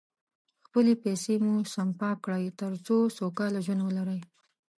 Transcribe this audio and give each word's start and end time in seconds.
خپلې 0.65 0.93
پیسې 1.03 1.33
مو 1.45 1.53
سپما 1.73 2.11
کړئ، 2.23 2.45
تر 2.59 2.71
څو 2.85 2.97
سوکاله 3.17 3.59
ژوند 3.65 3.81
ولرئ. 3.83 4.21